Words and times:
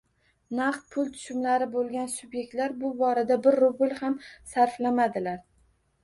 Naqd 0.59 0.85
pul 0.93 1.09
tushumlari 1.17 1.67
bo'lgan 1.75 2.07
sub'ektlar 2.13 2.73
bu 2.83 2.91
borada 3.01 3.37
bir 3.47 3.57
rubl 3.65 3.93
ham 3.99 4.15
sarflamadilar 4.55 5.37